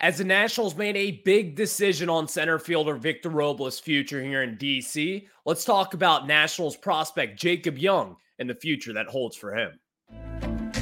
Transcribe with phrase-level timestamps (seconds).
[0.00, 4.56] As the Nationals made a big decision on center fielder Victor Robles' future here in
[4.56, 9.80] DC, let's talk about Nationals prospect Jacob Young and the future that holds for him.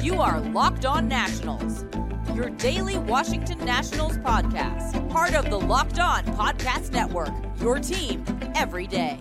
[0.03, 1.83] You are Locked On Nationals,
[2.35, 8.23] your daily Washington Nationals podcast, part of the Locked On Podcast Network, your team
[8.53, 9.19] every day.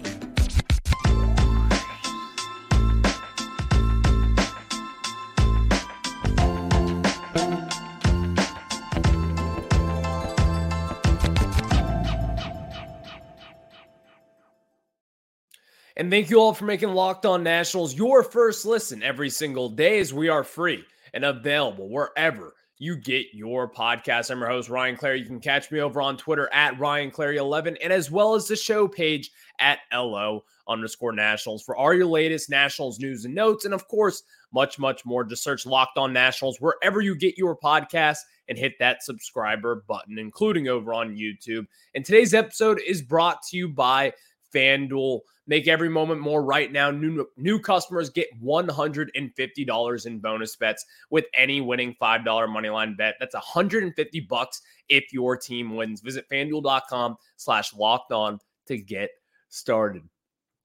[15.99, 19.99] And thank you all for making Locked On Nationals your first listen every single day
[19.99, 24.31] as we are free and available wherever you get your podcast.
[24.31, 25.21] I'm your host, Ryan Clary.
[25.21, 28.57] You can catch me over on Twitter at Ryan Clary11 and as well as the
[28.57, 33.65] show page at LO underscore Nationals for all your latest Nationals news and notes.
[33.65, 34.23] And of course,
[34.53, 35.25] much, much more.
[35.25, 38.19] Just search Locked On Nationals wherever you get your podcast
[38.51, 41.67] and hit that subscriber button, including over on YouTube.
[41.95, 44.13] And today's episode is brought to you by
[44.57, 45.21] FanDuel.
[45.47, 46.91] Make every moment more right now.
[46.91, 53.15] New, new customers get $150 in bonus bets with any winning $5 moneyline bet.
[53.21, 56.01] That's 150 bucks if your team wins.
[56.01, 59.11] Visit fanduel.com slash locked on to get
[59.49, 60.03] started.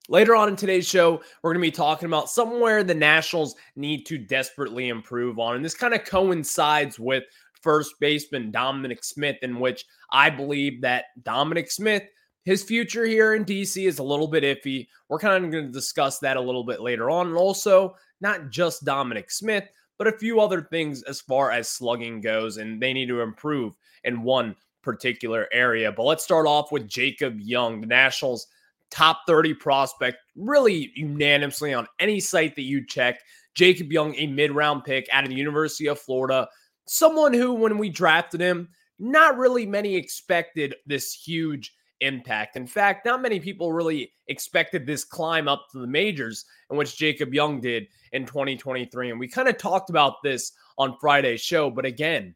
[0.10, 4.06] Later on in today's show, we're going to be talking about somewhere the Nationals need
[4.08, 5.56] to desperately improve on.
[5.56, 7.24] And this kind of coincides with
[7.62, 12.04] first baseman Dominic Smith, in which I believe that Dominic Smith–
[12.44, 14.88] his future here in DC is a little bit iffy.
[15.10, 17.28] We're kind of going to discuss that a little bit later on.
[17.28, 19.68] And also, not just Dominic Smith,
[19.98, 23.76] but a few other things as far as slugging goes, and they need to improve
[24.04, 25.92] in one particular area.
[25.92, 28.48] But let's start off with Jacob Young, the Nationals'
[28.90, 33.20] top 30 prospect, really unanimously on any site that you check.
[33.54, 36.48] Jacob Young, a mid round pick out of the University of Florida,
[36.88, 42.58] someone who, when we drafted him, not really many expected this huge impact.
[42.58, 46.98] In fact, not many people really expected this climb up to the majors, in which
[46.98, 49.12] Jacob Young did in 2023.
[49.12, 51.70] And we kind of talked about this on Friday's show.
[51.70, 52.36] But again,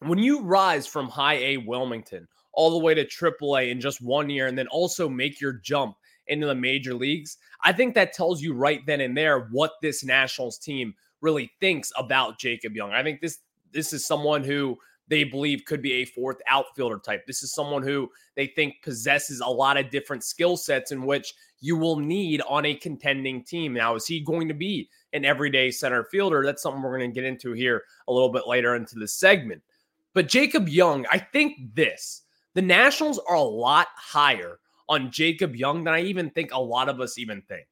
[0.00, 4.28] when you rise from high A Wilmington all the way to AAA in just one
[4.28, 5.96] year, and then also make your jump
[6.26, 10.04] into the major leagues, I think that tells you right then and there what this
[10.04, 12.92] Nationals team really thinks about Jacob Young.
[12.92, 13.38] I think this
[13.72, 14.78] this is someone who
[15.08, 17.26] they believe could be a fourth outfielder type.
[17.26, 21.34] This is someone who they think possesses a lot of different skill sets in which
[21.60, 23.72] you will need on a contending team.
[23.72, 26.44] Now, is he going to be an everyday center fielder?
[26.44, 29.62] That's something we're going to get into here a little bit later into the segment.
[30.12, 32.22] But Jacob Young, I think this
[32.54, 34.58] the Nationals are a lot higher
[34.88, 37.66] on Jacob Young than I even think a lot of us even think.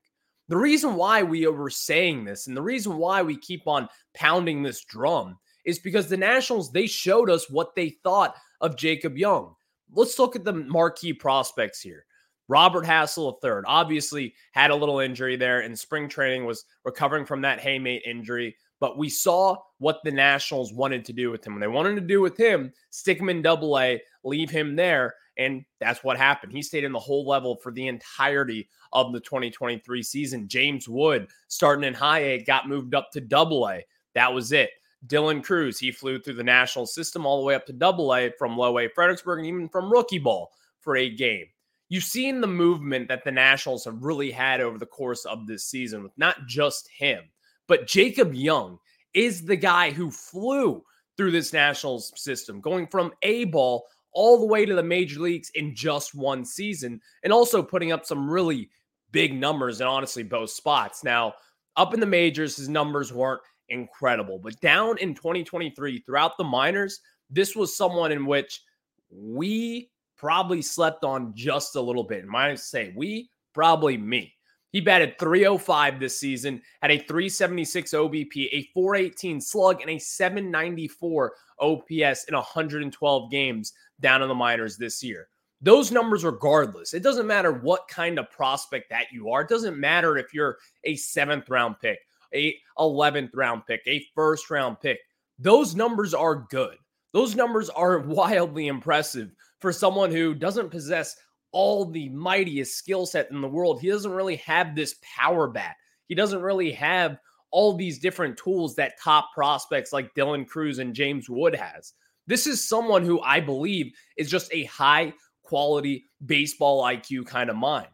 [0.48, 4.62] The reason why we were saying this and the reason why we keep on pounding
[4.62, 9.54] this drum is because the Nationals, they showed us what they thought of Jacob Young.
[9.92, 12.04] Let's look at the marquee prospects here.
[12.48, 17.40] Robert Hassell III obviously had a little injury there in spring training, was recovering from
[17.42, 18.56] that hamate injury.
[18.80, 21.54] But we saw what the Nationals wanted to do with him.
[21.54, 25.14] When they wanted to do with him, stick him in double A, leave him there.
[25.38, 26.52] And that's what happened.
[26.52, 30.48] He stayed in the whole level for the entirety of the 2023 season.
[30.48, 33.84] James Wood, starting in high A, got moved up to double A.
[34.14, 34.70] That was it.
[35.06, 38.30] Dylan Crews, he flew through the national system all the way up to double A
[38.38, 40.50] from low A Fredericksburg and even from rookie ball
[40.80, 41.46] for a game.
[41.88, 45.64] You've seen the movement that the Nationals have really had over the course of this
[45.64, 47.24] season with not just him,
[47.68, 48.78] but Jacob Young
[49.12, 50.82] is the guy who flew
[51.16, 55.50] through this Nationals system, going from A ball all the way to the major leagues
[55.54, 58.70] in just one season, and also putting up some really
[59.12, 61.04] big numbers in honestly both spots.
[61.04, 61.34] Now,
[61.76, 64.38] up in the majors, his numbers weren't incredible.
[64.38, 68.62] But down in 2023, throughout the minors, this was someone in which
[69.10, 72.24] we probably slept on just a little bit.
[72.34, 74.34] I say we, probably me.
[74.74, 81.32] He batted 305 this season, had a 376 OBP, a 418 slug, and a 794
[81.60, 85.28] OPS in 112 games down in the minors this year.
[85.60, 89.42] Those numbers, regardless, it doesn't matter what kind of prospect that you are.
[89.42, 92.00] It doesn't matter if you're a seventh round pick,
[92.34, 94.98] a 11th round pick, a first round pick.
[95.38, 96.76] Those numbers are good.
[97.12, 101.16] Those numbers are wildly impressive for someone who doesn't possess
[101.52, 103.80] all the mightiest skill set in the world.
[103.80, 105.76] He doesn't really have this power bat.
[106.08, 107.18] He doesn't really have
[107.52, 111.92] all these different tools that top prospects like Dylan Crews and James Wood has.
[112.26, 115.14] This is someone who I believe is just a high
[115.44, 117.86] quality baseball IQ kind of mind.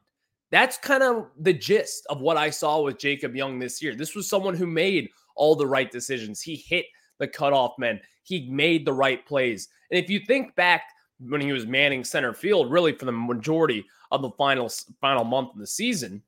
[0.51, 3.95] That's kind of the gist of what I saw with Jacob Young this year.
[3.95, 6.41] This was someone who made all the right decisions.
[6.41, 6.87] He hit
[7.19, 8.01] the cutoff men.
[8.25, 9.69] He made the right plays.
[9.91, 10.83] And if you think back
[11.21, 14.71] when he was manning center field, really for the majority of the final
[15.01, 16.23] final month of the season,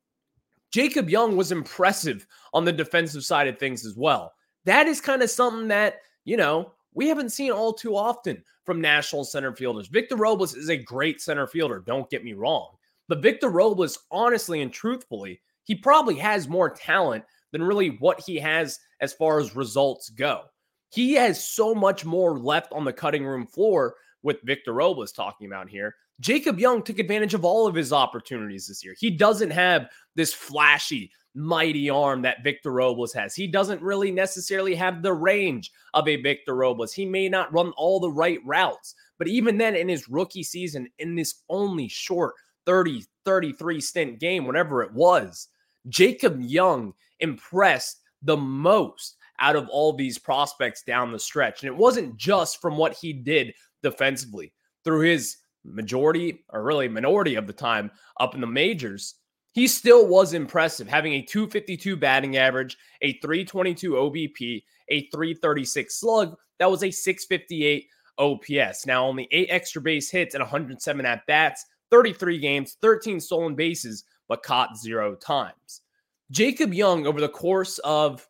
[0.71, 4.33] Jacob Young was impressive on the defensive side of things as well.
[4.65, 8.81] That is kind of something that, you know, we haven't seen all too often from
[8.81, 9.89] national center fielders.
[9.89, 12.69] Victor Robles is a great center fielder, don't get me wrong.
[13.09, 18.37] But Victor Robles, honestly and truthfully, he probably has more talent than really what he
[18.37, 20.43] has as far as results go.
[20.91, 25.47] He has so much more left on the cutting room floor with Victor Robles talking
[25.47, 25.95] about here.
[26.21, 28.95] Jacob Young took advantage of all of his opportunities this year.
[28.99, 33.35] He doesn't have this flashy, mighty arm that Victor Robles has.
[33.35, 36.93] He doesn't really necessarily have the range of a Victor Robles.
[36.93, 40.89] He may not run all the right routes, but even then, in his rookie season,
[40.99, 42.35] in this only short
[42.67, 45.49] 30, 33 stint game, whatever it was,
[45.89, 51.63] Jacob Young impressed the most out of all these prospects down the stretch.
[51.63, 54.53] And it wasn't just from what he did defensively
[54.85, 59.17] through his majority or really minority of the time up in the majors.
[59.53, 66.37] He still was impressive, having a 252 batting average, a 322 OBP, a 336 slug.
[66.59, 67.87] That was a 658
[68.19, 68.87] OPS.
[68.87, 74.05] Now, only eight extra base hits and 107 at bats, 33 games, 13 stolen bases,
[74.27, 75.83] but caught zero times.
[76.31, 78.27] Jacob Young, over the course of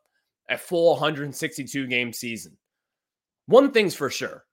[0.51, 2.59] a full 162 game season,
[3.47, 4.45] one thing's for sure.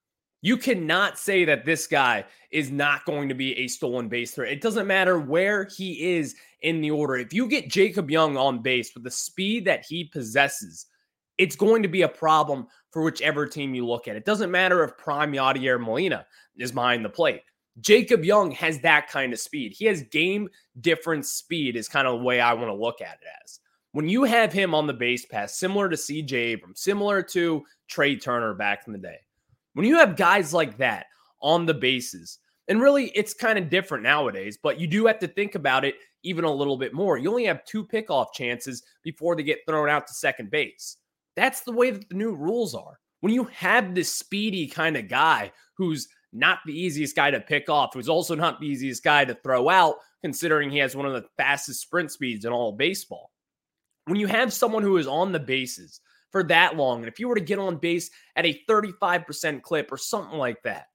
[0.42, 4.52] You cannot say that this guy is not going to be a stolen base threat.
[4.52, 7.18] It doesn't matter where he is in the order.
[7.18, 10.86] If you get Jacob Young on base with the speed that he possesses,
[11.38, 14.16] it's going to be a problem for whichever team you look at.
[14.16, 16.26] It doesn't matter if Prime Yadier Molina
[16.58, 17.42] is behind the plate.
[17.82, 19.74] Jacob Young has that kind of speed.
[19.74, 20.50] He has game
[20.82, 23.60] difference speed, is kind of the way I want to look at it as.
[23.92, 28.18] When you have him on the base pass, similar to CJ Abrams, similar to Trea
[28.18, 29.20] Turner back in the day,
[29.74, 31.08] when you have guys like that
[31.42, 35.28] on the bases, and really it's kind of different nowadays, but you do have to
[35.28, 37.18] think about it even a little bit more.
[37.18, 40.98] You only have two pickoff chances before they get thrown out to second base.
[41.36, 43.00] That's the way that the new rules are.
[43.22, 47.70] When you have this speedy kind of guy who's not the easiest guy to pick
[47.70, 51.14] off, who's also not the easiest guy to throw out, considering he has one of
[51.14, 53.32] the fastest sprint speeds in all of baseball.
[54.06, 57.28] When you have someone who is on the bases for that long, and if you
[57.28, 60.86] were to get on base at a 35% clip or something like that,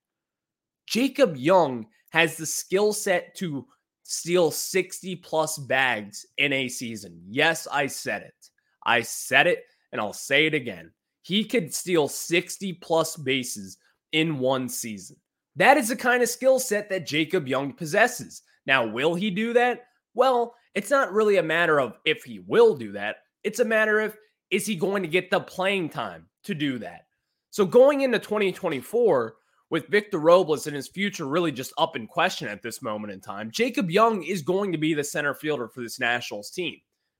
[0.86, 3.66] Jacob Young has the skill set to
[4.04, 7.20] steal 60 plus bags in a season.
[7.26, 8.50] Yes, I said it.
[8.86, 10.92] I said it, and I'll say it again.
[11.22, 13.78] He could steal 60 plus bases
[14.12, 15.16] in one season.
[15.56, 18.43] That is the kind of skill set that Jacob Young possesses.
[18.67, 19.87] Now, will he do that?
[20.15, 23.17] Well, it's not really a matter of if he will do that.
[23.45, 24.17] It's a matter of
[24.51, 27.06] is he going to get the playing time to do that?
[27.51, 29.35] So going into 2024
[29.71, 33.21] with Victor Robles and his future really just up in question at this moment in
[33.21, 36.77] time, Jacob Young is going to be the center fielder for this Nationals team.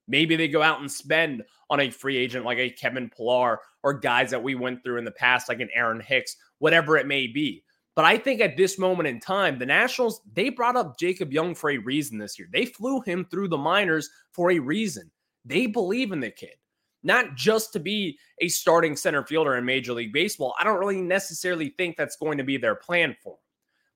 [0.07, 3.95] Maybe they go out and spend on a free agent like a Kevin Pillar or
[3.95, 7.27] guys that we went through in the past, like an Aaron Hicks, whatever it may
[7.27, 7.63] be.
[7.96, 11.55] But I think at this moment in time, the Nationals, they brought up Jacob Young
[11.55, 12.49] for a reason this year.
[12.52, 15.11] They flew him through the minors for a reason.
[15.44, 16.56] They believe in the kid,
[17.02, 20.54] not just to be a starting center fielder in Major League Baseball.
[20.59, 23.38] I don't really necessarily think that's going to be their plan for him.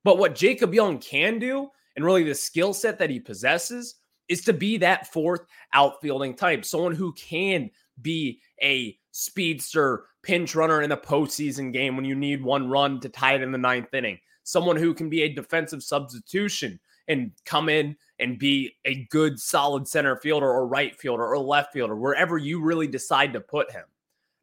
[0.05, 3.97] But what Jacob Young can do, and really the skill set that he possesses,
[4.29, 5.41] is to be that fourth
[5.73, 7.71] outfielding type, someone who can
[8.01, 13.09] be a speedster pinch runner in a postseason game when you need one run to
[13.09, 14.19] tie it in the ninth inning.
[14.43, 19.89] Someone who can be a defensive substitution and come in and be a good, solid
[19.89, 23.85] center fielder or right fielder or left fielder, wherever you really decide to put him.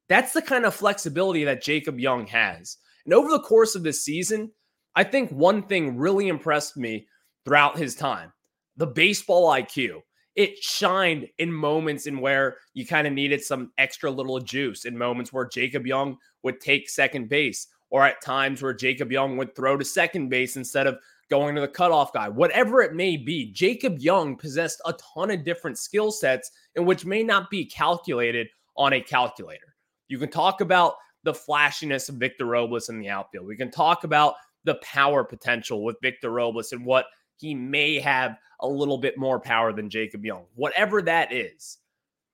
[0.10, 2.77] That's the kind of flexibility that Jacob Young has.
[3.06, 4.51] And over the course of this season,
[4.96, 7.06] I think one thing really impressed me
[7.46, 8.34] throughout his time
[8.75, 10.01] the baseball IQ
[10.36, 14.98] it shined in moments in where you kind of needed some extra little juice in
[14.98, 19.56] moments where Jacob Young would take second base or at times where Jacob Young would
[19.56, 20.98] throw to second base instead of
[21.30, 23.51] going to the cutoff guy, whatever it may be.
[23.51, 28.48] Jacob Young possessed a ton of different skill sets in which may not be calculated
[28.77, 29.75] on a calculator.
[30.08, 33.48] You can talk about the flashiness of Victor Robles in the outfield.
[33.48, 37.06] We can talk about the power potential with Victor Robles and what
[37.38, 40.45] he may have a little bit more power than Jacob Young.
[40.55, 41.77] Whatever that is,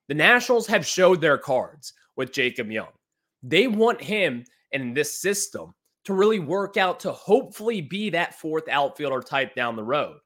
[0.07, 2.91] the Nationals have showed their cards with Jacob Young.
[3.43, 5.73] They want him in this system
[6.05, 10.17] to really work out to hopefully be that fourth outfielder type down the road.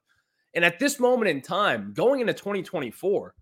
[0.54, 3.34] And at this moment in time, going into 2024,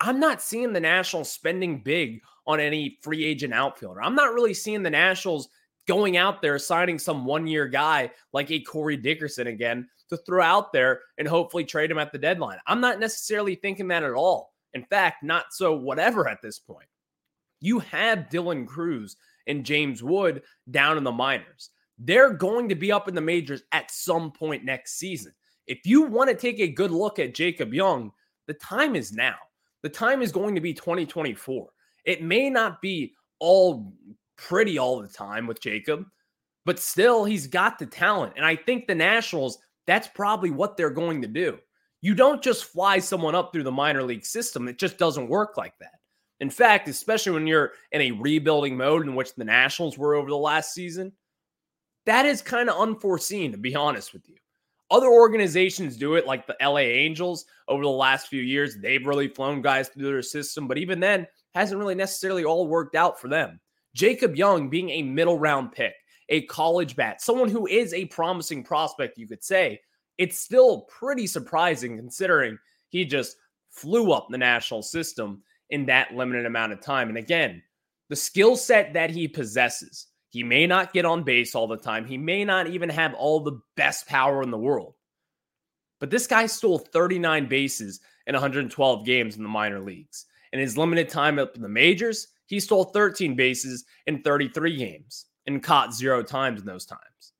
[0.00, 4.02] I'm not seeing the Nationals spending big on any free agent outfielder.
[4.02, 5.48] I'm not really seeing the Nationals
[5.90, 10.40] going out there signing some one year guy like a Corey Dickerson again to throw
[10.40, 12.58] out there and hopefully trade him at the deadline.
[12.68, 14.52] I'm not necessarily thinking that at all.
[14.72, 16.86] In fact, not so whatever at this point.
[17.60, 19.16] You have Dylan Crews
[19.48, 21.70] and James Wood down in the minors.
[21.98, 25.32] They're going to be up in the majors at some point next season.
[25.66, 28.12] If you want to take a good look at Jacob Young,
[28.46, 29.34] the time is now.
[29.82, 31.68] The time is going to be 2024.
[32.04, 33.92] It may not be all
[34.40, 36.04] pretty all the time with Jacob,
[36.64, 38.34] but still, he's got the talent.
[38.36, 41.58] And I think the Nationals, that's probably what they're going to do.
[42.02, 45.56] You don't just fly someone up through the minor league system, it just doesn't work
[45.56, 45.94] like that.
[46.40, 50.30] In fact, especially when you're in a rebuilding mode in which the Nationals were over
[50.30, 51.12] the last season,
[52.06, 54.36] that is kind of unforeseen, to be honest with you.
[54.90, 58.76] Other organizations do it, like the LA Angels over the last few years.
[58.76, 62.94] They've really flown guys through their system, but even then, hasn't really necessarily all worked
[62.94, 63.60] out for them.
[63.94, 65.94] Jacob Young being a middle round pick,
[66.28, 69.80] a college bat, someone who is a promising prospect, you could say,
[70.18, 73.36] it's still pretty surprising considering he just
[73.70, 77.08] flew up the national system in that limited amount of time.
[77.08, 77.62] And again,
[78.08, 82.04] the skill set that he possesses, he may not get on base all the time.
[82.04, 84.94] He may not even have all the best power in the world.
[85.98, 90.26] But this guy stole 39 bases in 112 games in the minor leagues.
[90.52, 95.26] And his limited time up in the majors, he stole 13 bases in 33 games
[95.46, 97.32] and caught zero times in those times.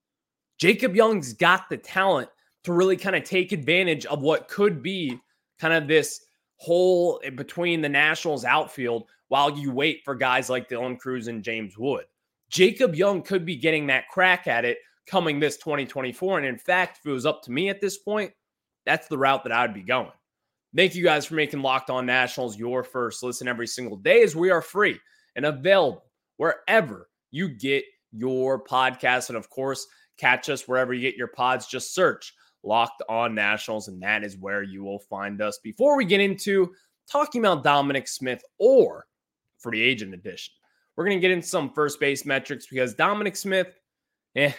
[0.56, 2.28] Jacob Young's got the talent
[2.62, 5.18] to really kind of take advantage of what could be
[5.58, 6.20] kind of this
[6.58, 11.76] hole between the Nationals outfield while you wait for guys like Dylan Crews and James
[11.76, 12.04] Wood.
[12.48, 16.38] Jacob Young could be getting that crack at it coming this 2024.
[16.38, 18.32] And in fact, if it was up to me at this point,
[18.86, 20.12] that's the route that I would be going.
[20.76, 24.36] Thank you guys for making Locked On Nationals your first listen every single day as
[24.36, 24.98] we are free
[25.34, 26.04] and available
[26.36, 29.30] wherever you get your podcast.
[29.30, 29.86] And of course,
[30.16, 31.66] catch us wherever you get your pods.
[31.66, 35.58] Just search Locked On Nationals, and that is where you will find us.
[35.58, 36.72] Before we get into
[37.10, 39.06] talking about Dominic Smith or
[39.58, 40.52] free agent edition,
[40.94, 43.74] we're going to get into some first base metrics because Dominic Smith,
[44.36, 44.52] eh,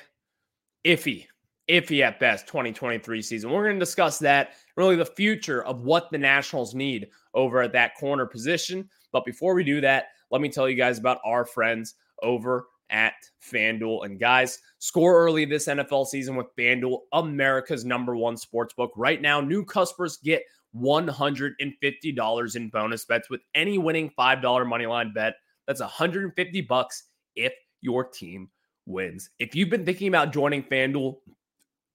[0.86, 1.28] iffy
[1.72, 3.50] iffy at best 2023 season.
[3.50, 7.72] We're going to discuss that, really the future of what the Nationals need over at
[7.74, 8.90] that corner position.
[9.12, 13.14] But before we do that, let me tell you guys about our friends over at
[13.42, 14.06] FanDuel.
[14.06, 18.92] And guys, score early this NFL season with FanDuel, America's number one sports book.
[18.96, 20.44] Right now, new customers get
[20.76, 25.36] $150 in bonus bets with any winning $5 moneyline bet.
[25.68, 27.04] That's 150 bucks
[27.36, 28.50] if your team
[28.86, 29.30] wins.
[29.40, 31.16] If you've been thinking about joining FanDuel,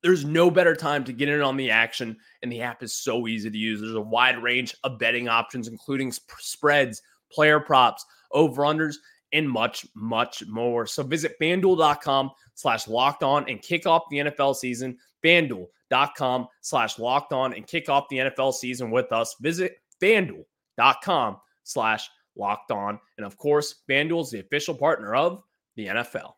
[0.07, 3.27] there's no better time to get in on the action, and the app is so
[3.27, 3.81] easy to use.
[3.81, 8.97] There's a wide range of betting options, including sp- spreads, player props, over-unders,
[9.33, 10.87] and much, much more.
[10.87, 14.97] So visit fanduel.com slash locked on and kick off the NFL season.
[15.25, 19.35] Fanduel.com slash locked on and kick off the NFL season with us.
[19.41, 23.01] Visit fanduel.com slash locked on.
[23.17, 25.43] And of course, Fanduel is the official partner of
[25.75, 26.36] the NFL.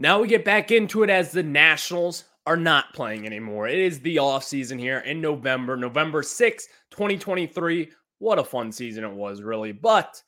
[0.00, 3.68] Now we get back into it as the Nationals are not playing anymore.
[3.68, 7.90] It is the off season here in November, November 6th, 2023.
[8.18, 9.72] What a fun season it was, really.
[9.72, 10.22] But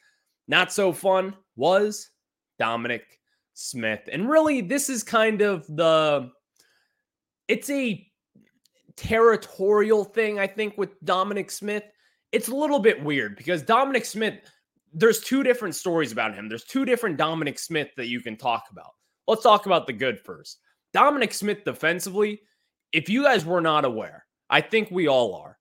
[0.46, 2.10] not so fun was
[2.58, 3.18] Dominic
[3.54, 4.10] Smith.
[4.12, 6.30] And really, this is kind of the
[7.48, 8.06] it's a
[8.94, 11.84] territorial thing, I think, with Dominic Smith.
[12.30, 14.34] It's a little bit weird because Dominic Smith,
[14.92, 16.50] there's two different stories about him.
[16.50, 18.92] There's two different Dominic Smith that you can talk about.
[19.26, 20.58] Let's talk about the good first.
[20.92, 22.40] Dominic Smith defensively,
[22.92, 25.58] if you guys were not aware, I think we all are.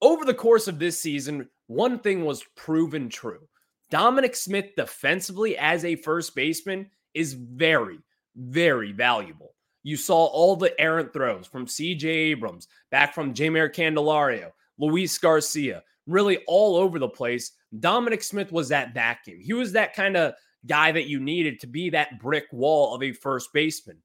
[0.00, 3.48] Over the course of this season, one thing was proven true.
[3.90, 7.98] Dominic Smith defensively as a first baseman is very,
[8.34, 9.54] very valuable.
[9.82, 15.82] You saw all the errant throws from CJ Abrams, back from Jeimer Candelario, Luis Garcia,
[16.06, 17.52] really all over the place.
[17.78, 19.40] Dominic Smith was that vacuum.
[19.40, 20.34] He was that kind of
[20.66, 23.98] guy that you needed to be that brick wall of a first baseman.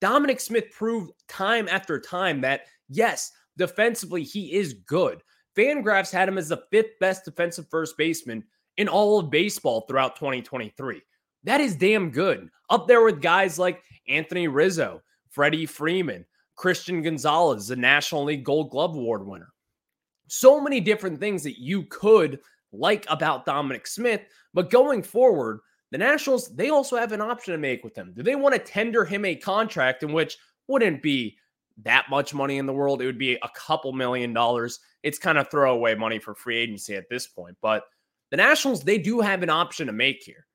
[0.00, 5.22] Dominic Smith proved time after time that, yes, defensively, he is good.
[5.56, 8.44] Fangraphs had him as the fifth best defensive first baseman
[8.76, 11.02] in all of baseball throughout 2023.
[11.44, 12.48] That is damn good.
[12.70, 16.24] Up there with guys like Anthony Rizzo, Freddie Freeman,
[16.56, 19.52] Christian Gonzalez, the National League Gold Glove Award winner.
[20.28, 22.40] So many different things that you could
[22.72, 24.20] like about Dominic Smith.
[24.54, 28.12] But going forward, the Nationals, they also have an option to make with him.
[28.14, 30.36] Do they want to tender him a contract in which
[30.68, 31.36] wouldn't be
[31.84, 33.02] that much money in the world.
[33.02, 34.80] It would be a couple million dollars.
[35.02, 37.56] It's kind of throwaway money for free agency at this point.
[37.62, 37.84] But
[38.30, 40.46] the Nationals, they do have an option to make here.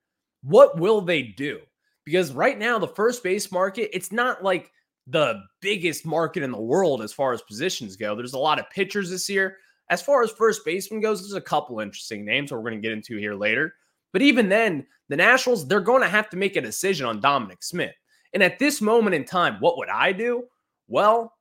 [0.43, 1.61] What will they do?
[2.05, 4.71] Because right now, the first base market, it's not like
[5.07, 8.15] the biggest market in the world as far as positions go.
[8.15, 9.57] There's a lot of pitchers this year.
[9.89, 12.91] As far as first baseman goes, there's a couple interesting names we're going to get
[12.91, 13.73] into here later.
[14.13, 17.63] But even then, the Nationals, they're going to have to make a decision on Dominic
[17.63, 17.93] Smith.
[18.33, 20.43] And at this moment in time, what would I do?
[20.87, 21.33] Well,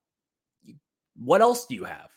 [1.16, 2.10] what else do you have?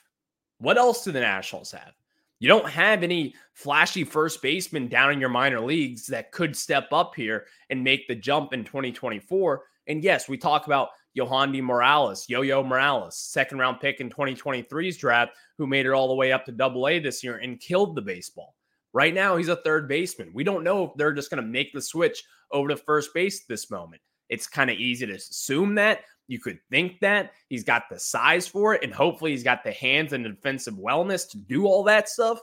[0.60, 1.94] What else do the Nationals have?
[2.39, 6.89] You don't have any flashy first baseman down in your minor leagues that could step
[6.92, 9.63] up here and make the jump in 2024.
[9.88, 14.98] And yes, we talk about Yohandy Morales, Yo Yo Morales, second round pick in 2023's
[14.98, 17.96] draft, who made it all the way up to double A this year and killed
[17.96, 18.54] the baseball.
[18.98, 20.32] Right now, he's a third baseman.
[20.34, 23.46] We don't know if they're just going to make the switch over to first base
[23.46, 24.01] this moment.
[24.27, 26.00] It's kind of easy to assume that.
[26.27, 29.72] You could think that he's got the size for it, and hopefully he's got the
[29.72, 32.39] hands and defensive wellness to do all that stuff.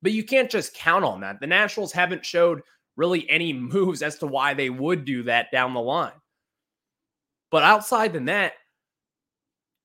[0.00, 1.40] But you can't just count on that.
[1.40, 2.60] The Nationals haven't showed
[2.96, 6.12] really any moves as to why they would do that down the line.
[7.50, 8.52] But outside than that,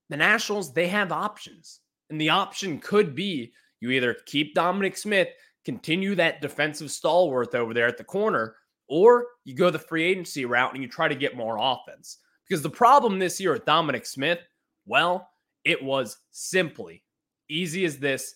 [0.08, 1.80] the Nationals, they have options.
[2.10, 5.26] And the option could be you either keep Dominic Smith,
[5.64, 8.56] continue that defensive stalwart over there at the corner,
[8.88, 12.18] or you go the free agency route and you try to get more offense.
[12.48, 14.40] Because the problem this year with Dominic Smith,
[14.86, 15.28] well,
[15.64, 17.02] it was simply
[17.48, 18.34] easy as this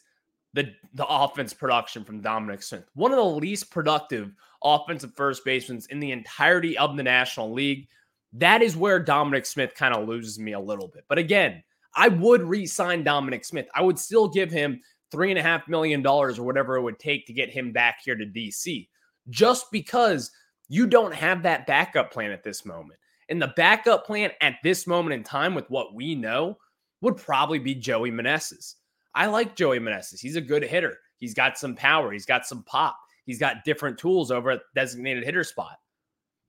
[0.55, 2.85] the, the offense production from Dominic Smith.
[2.95, 4.33] One of the least productive
[4.65, 7.89] offensive first basemen in the entirety of the National League.
[8.33, 11.05] That is where Dominic Smith kind of loses me a little bit.
[11.09, 11.63] But again,
[11.95, 13.69] I would re sign Dominic Smith.
[13.75, 16.99] I would still give him three and a half million dollars or whatever it would
[16.99, 18.89] take to get him back here to DC
[19.29, 20.31] just because
[20.69, 22.99] you don't have that backup plan at this moment.
[23.29, 26.59] And the backup plan at this moment in time, with what we know,
[27.01, 28.75] would probably be Joey Meneses.
[29.15, 30.21] I like Joey Meneses.
[30.21, 30.97] He's a good hitter.
[31.19, 32.13] He's got some power.
[32.13, 32.97] He's got some pop.
[33.25, 35.77] He's got different tools over at designated hitter spot.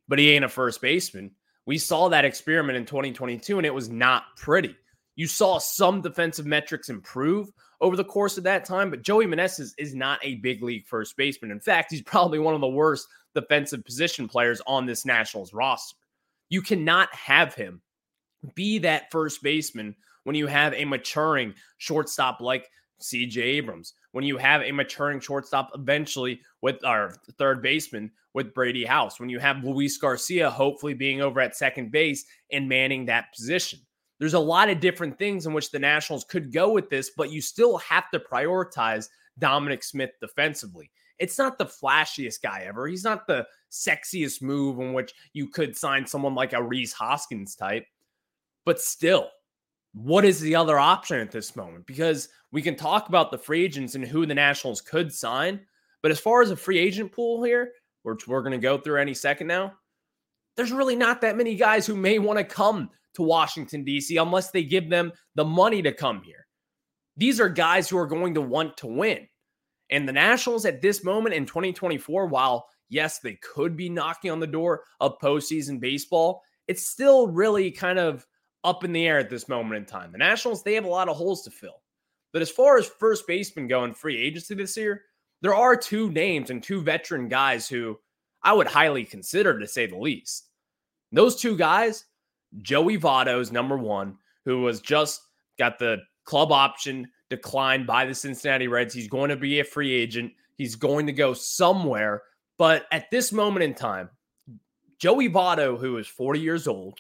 [0.07, 1.31] But he ain't a first baseman.
[1.65, 4.75] We saw that experiment in 2022, and it was not pretty.
[5.15, 7.49] You saw some defensive metrics improve
[7.81, 11.15] over the course of that time, but Joey Meneses is not a big league first
[11.15, 11.51] baseman.
[11.51, 15.97] In fact, he's probably one of the worst defensive position players on this Nationals roster.
[16.49, 17.81] You cannot have him
[18.55, 22.69] be that first baseman when you have a maturing shortstop like
[23.01, 28.85] CJ Abrams, when you have a maturing shortstop eventually with our third baseman with Brady
[28.85, 33.33] House, when you have Luis Garcia hopefully being over at second base and manning that
[33.35, 33.79] position.
[34.19, 37.31] There's a lot of different things in which the Nationals could go with this, but
[37.31, 40.89] you still have to prioritize Dominic Smith defensively.
[41.19, 42.87] It's not the flashiest guy ever.
[42.87, 47.55] He's not the sexiest move in which you could sign someone like a Rhys Hoskins
[47.55, 47.85] type.
[48.65, 49.29] But still,
[49.93, 51.85] what is the other option at this moment?
[51.85, 55.59] Because we can talk about the free agents and who the Nationals could sign.
[56.01, 57.71] But as far as a free agent pool here,
[58.03, 59.73] which we're going to go through any second now,
[60.55, 64.51] there's really not that many guys who may want to come to Washington, D.C., unless
[64.51, 66.47] they give them the money to come here.
[67.17, 69.27] These are guys who are going to want to win.
[69.89, 74.39] And the Nationals at this moment in 2024, while yes, they could be knocking on
[74.39, 78.25] the door of postseason baseball, it's still really kind of
[78.63, 80.11] up in the air at this moment in time.
[80.11, 81.81] The Nationals, they have a lot of holes to fill.
[82.33, 85.03] But as far as first baseman going free agency this year,
[85.41, 87.97] there are two names and two veteran guys who
[88.43, 90.49] I would highly consider to say the least.
[91.11, 92.05] Those two guys,
[92.61, 95.21] Joey Votto is number one, who was just
[95.57, 98.93] got the club option declined by the Cincinnati Reds.
[98.93, 100.31] He's going to be a free agent.
[100.55, 102.23] He's going to go somewhere.
[102.57, 104.09] But at this moment in time,
[104.99, 106.99] Joey Votto, who is 40 years old,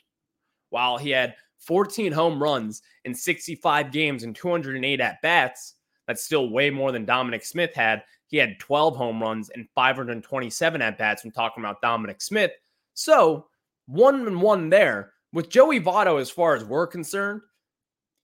[0.69, 6.49] while he had 14 home runs in 65 games and 208 at bats, that's still
[6.49, 8.03] way more than Dominic Smith had.
[8.27, 12.51] He had 12 home runs and 527 at bats when talking about Dominic Smith.
[12.93, 13.47] So,
[13.87, 15.13] one and one there.
[15.37, 17.41] With Joey Votto, as far as we're concerned,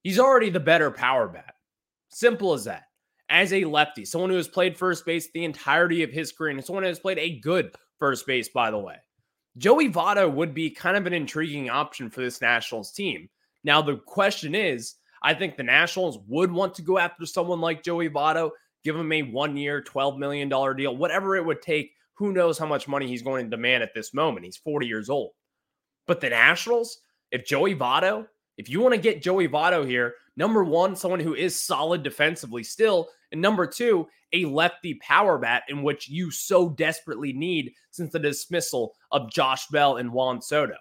[0.02, 1.54] he's already the better power bat.
[2.10, 2.86] Simple as that.
[3.30, 6.66] As a lefty, someone who has played first base the entirety of his career, and
[6.66, 8.96] someone who has played a good first base, by the way.
[9.60, 13.30] Joey Votto would be kind of an intriguing option for this Nationals team.
[13.64, 17.84] Now, the question is, I think the Nationals would want to go after someone like
[17.84, 18.50] Joey Votto,
[18.84, 21.92] give him a one year, $12 million deal, whatever it would take.
[22.16, 24.48] Who knows how much money he's going to demand at this moment?
[24.48, 25.30] He's 40 years old.
[26.08, 27.00] But the Nationals,
[27.34, 31.34] if Joey Votto, if you want to get Joey Votto here, number one, someone who
[31.34, 36.70] is solid defensively still, and number two, a lefty power bat in which you so
[36.70, 40.76] desperately need since the dismissal of Josh Bell and Juan Soto.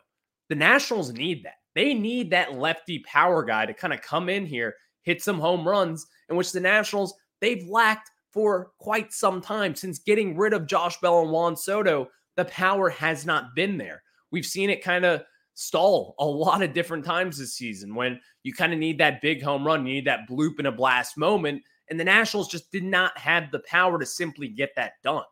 [0.51, 1.55] The Nationals need that.
[1.75, 5.67] They need that lefty power guy to kind of come in here, hit some home
[5.67, 10.67] runs, in which the Nationals, they've lacked for quite some time since getting rid of
[10.67, 12.09] Josh Bell and Juan Soto.
[12.37, 14.03] The power has not been there.
[14.31, 15.23] We've seen it kind of
[15.55, 19.43] stall a lot of different times this season when you kind of need that big
[19.43, 21.63] home run, you need that bloop in a blast moment.
[21.91, 25.25] And the Nationals just did not have the power to simply get that done.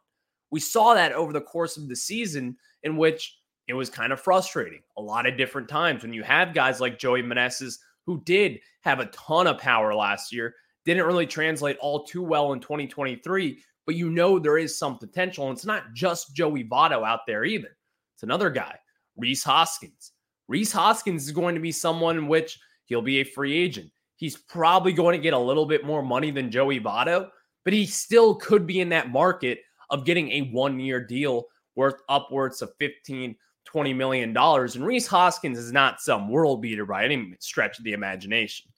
[0.50, 4.20] We saw that over the course of the season, in which it was kind of
[4.20, 8.58] frustrating a lot of different times when you have guys like Joey Meneses who did
[8.80, 10.54] have a ton of power last year,
[10.84, 15.48] didn't really translate all too well in 2023, but you know there is some potential.
[15.48, 17.76] And it's not just Joey Votto out there either.
[18.14, 18.76] It's another guy,
[19.16, 20.12] Rhys Hoskins.
[20.48, 23.90] Rhys Hoskins is going to be someone in which he'll be a free agent.
[24.16, 27.28] He's probably going to get a little bit more money than Joey Votto,
[27.64, 31.46] but he still could be in that market of getting a one year deal
[31.76, 34.76] worth upwards of 15, 20 million dollars.
[34.76, 38.70] And Rhys Hoskins is not some world beater by any stretch of the imagination.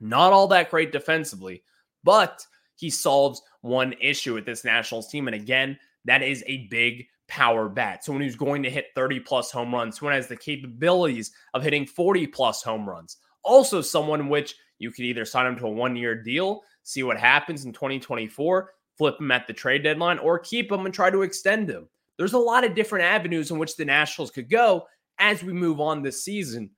[0.00, 1.62] Not all that great defensively,
[2.02, 2.44] but
[2.76, 5.28] he solves one issue with this Nationals team.
[5.28, 8.04] And again, that is a big power bat.
[8.04, 11.86] Someone who's going to hit 30 plus home runs, someone has the capabilities of hitting
[11.86, 13.18] 40 plus home runs.
[13.42, 17.18] Also, someone which you could either sign him to a one year deal, see what
[17.18, 21.22] happens in 2024, flip him at the trade deadline, or keep him and try to
[21.22, 21.88] extend him.
[22.16, 24.86] There's a lot of different avenues in which the Nationals could go
[25.18, 26.70] as we move on this season.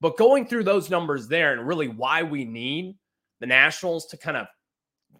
[0.00, 2.96] But going through those numbers there and really why we need
[3.40, 4.46] the Nationals to kind of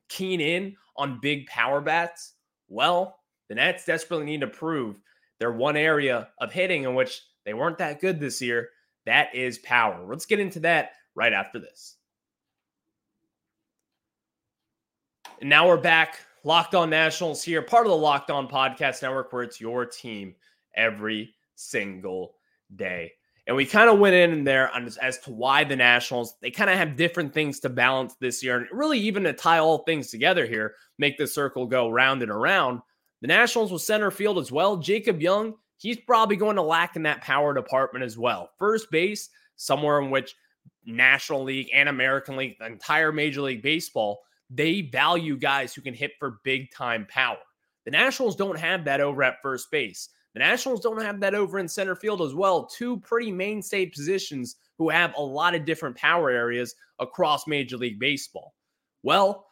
[0.08, 2.34] keen in on big power bats,
[2.68, 5.00] well, the Nats desperately need to prove
[5.38, 8.70] their one area of hitting in which they weren't that good this year.
[9.04, 10.04] That is power.
[10.06, 11.96] Let's get into that right after this.
[15.40, 19.32] And now we're back Locked On Nationals here, part of the Locked On Podcast Network,
[19.32, 20.35] where it's your team
[20.74, 22.35] every single
[22.74, 23.12] day.
[23.46, 26.70] And we kind of went in there on, as to why the Nationals, they kind
[26.70, 28.56] of have different things to balance this year.
[28.56, 32.30] And really, even to tie all things together here, make the circle go round and
[32.30, 32.80] around.
[33.22, 34.76] The Nationals with center field as well.
[34.76, 38.50] Jacob Young, he's probably going to lack in that power department as well.
[38.59, 40.35] First base, somewhere in which
[40.85, 45.94] National League and American League, the entire Major League Baseball, they value guys who can
[45.94, 47.38] hit for big time power.
[47.85, 50.11] The Nationals don't have that over at first base.
[50.35, 52.66] The Nationals don't have that over in center field as well.
[52.66, 57.98] Two pretty mainstay positions who have a lot of different power areas across Major League
[57.98, 58.55] Baseball.
[59.02, 59.45] Well,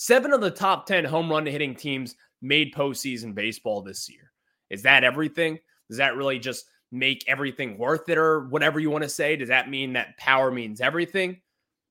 [0.00, 4.32] seven of the top 10 home run hitting teams made postseason baseball this year.
[4.70, 5.58] Is that everything?
[5.88, 9.36] Does that really just make everything worth it or whatever you want to say?
[9.36, 11.40] Does that mean that power means everything?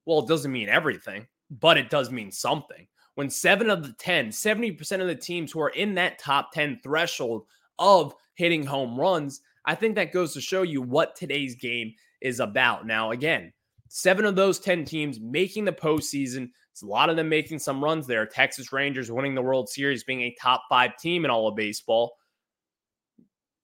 [0.05, 2.87] Well, it doesn't mean everything but it does mean something.
[3.15, 6.79] When seven of the 10, 70% of the teams who are in that top 10
[6.81, 7.45] threshold
[7.79, 12.39] of hitting home runs, I think that goes to show you what today's game is
[12.39, 12.85] about.
[12.85, 13.51] Now, again,
[13.89, 16.51] seven of those 10 teams making the postseason.
[16.79, 18.25] It's a lot of them making some runs there.
[18.25, 22.13] Texas Rangers winning the World Series, being a top five team in all of baseball.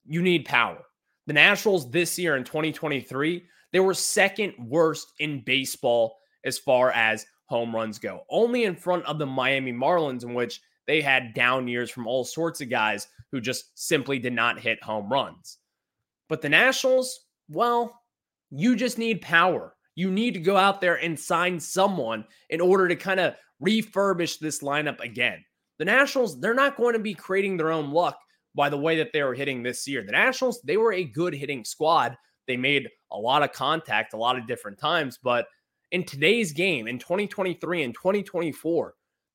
[0.06, 0.80] You need power.
[1.26, 7.26] The Nationals this year in 2023, they were second worst in baseball as far as
[7.46, 11.70] home runs go, only in front of the Miami Marlins, in which they had down
[11.70, 15.60] years from all sorts of guys who just simply did not hit home runs.
[16.28, 18.02] But the Nationals, well,
[18.50, 19.74] you just need power.
[19.96, 24.40] You need to go out there and sign someone in order to kind of refurbish
[24.40, 25.44] this lineup again.
[25.80, 28.18] The Nationals, they're not going to be creating their own luck
[28.54, 30.04] by the way that they were hitting this year.
[30.04, 32.16] The Nationals, they were a good hitting squad.
[32.48, 35.48] They made a lot of contact a lot of different times, but
[35.92, 38.94] in today's game in 2023 and 2024,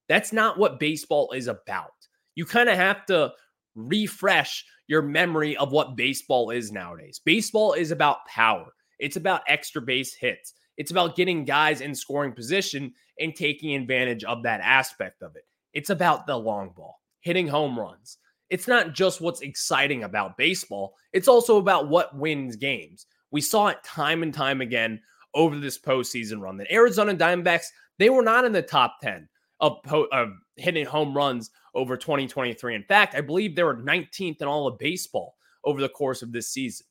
[0.09, 1.93] that's not what baseball is about.
[2.35, 3.33] You kind of have to
[3.75, 7.21] refresh your memory of what baseball is nowadays.
[7.25, 8.67] Baseball is about power,
[9.01, 14.25] it's about extra base hits, it's about getting guys in scoring position and taking advantage
[14.25, 15.45] of that aspect of it.
[15.73, 18.19] It's about the long ball, hitting home runs.
[18.49, 23.07] It's not just what's exciting about baseball, it's also about what wins games.
[23.31, 25.01] We saw it time and time again
[25.35, 26.57] over this postseason run.
[26.57, 27.67] The Arizona Diamondbacks,
[27.99, 29.29] they were not in the top 10
[29.61, 32.75] of, po- of hitting home runs over 2023.
[32.75, 36.33] In fact, I believe they were 19th in all of baseball over the course of
[36.33, 36.87] this season.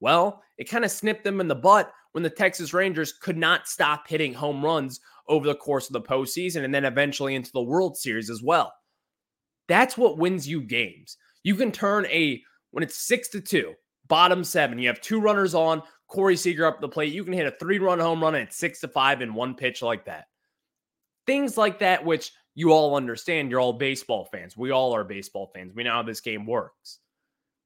[0.00, 3.68] Well, it kind of snipped them in the butt when the Texas Rangers could not
[3.68, 7.62] stop hitting home runs over the course of the postseason and then eventually into the
[7.62, 8.72] World Series as well.
[9.68, 11.16] That's what wins you games.
[11.42, 13.74] You can turn a, when it's six to two,
[14.06, 17.12] bottom seven, you have two runners on, Corey Seager up the plate.
[17.12, 19.82] You can hit a three run home run at six to five in one pitch
[19.82, 20.26] like that.
[21.26, 23.50] Things like that, which you all understand.
[23.50, 24.56] You're all baseball fans.
[24.56, 25.72] We all are baseball fans.
[25.74, 27.00] We know how this game works.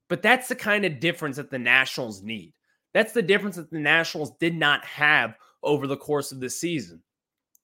[0.09, 2.55] But that's the kind of difference that the Nationals need.
[2.94, 7.03] That's the difference that the Nationals did not have over the course of the season.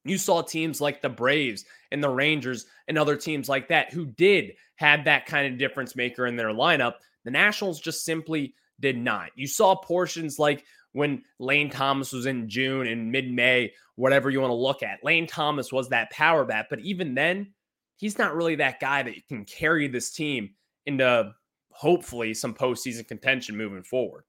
[0.04, 4.04] You saw teams like the Braves and the Rangers and other teams like that who
[4.04, 6.94] did have that kind of difference maker in their lineup.
[7.24, 9.30] The Nationals just simply did not.
[9.35, 14.40] You saw portions like when Lane Thomas was in June and mid May, whatever you
[14.40, 15.02] want to look at.
[15.02, 17.54] Lane Thomas was that power bat, but even then,
[17.96, 20.50] he's not really that guy that can carry this team
[20.85, 21.33] into
[21.74, 24.24] hopefully some postseason contention moving forward.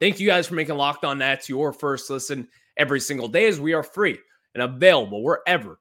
[0.00, 3.60] Thank you guys for making Locked On Nats your first listen every single day as
[3.60, 4.18] we are free
[4.54, 5.78] and available wherever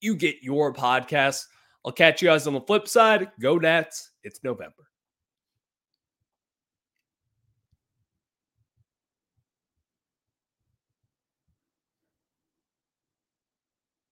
[0.00, 1.44] you get your podcasts.
[1.84, 3.30] I'll catch you guys on the flip side.
[3.40, 4.10] Go Nats.
[4.22, 4.84] It's November.